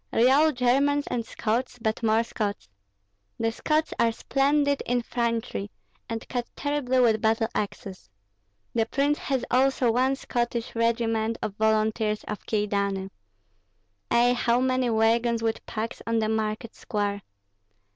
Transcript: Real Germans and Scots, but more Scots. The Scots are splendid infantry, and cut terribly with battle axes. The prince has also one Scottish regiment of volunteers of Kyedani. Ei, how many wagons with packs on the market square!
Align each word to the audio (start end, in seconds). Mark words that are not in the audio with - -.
Real 0.11 0.51
Germans 0.51 1.05
and 1.05 1.23
Scots, 1.23 1.77
but 1.77 2.01
more 2.01 2.23
Scots. 2.23 2.67
The 3.39 3.51
Scots 3.51 3.93
are 3.99 4.11
splendid 4.11 4.81
infantry, 4.87 5.69
and 6.09 6.27
cut 6.27 6.47
terribly 6.55 6.99
with 6.99 7.21
battle 7.21 7.49
axes. 7.53 8.09
The 8.73 8.87
prince 8.87 9.19
has 9.19 9.45
also 9.51 9.91
one 9.91 10.15
Scottish 10.15 10.73
regiment 10.73 11.37
of 11.43 11.53
volunteers 11.57 12.23
of 12.23 12.47
Kyedani. 12.47 13.11
Ei, 14.09 14.33
how 14.33 14.59
many 14.59 14.89
wagons 14.89 15.43
with 15.43 15.63
packs 15.67 16.01
on 16.07 16.17
the 16.17 16.29
market 16.29 16.73
square! 16.73 17.21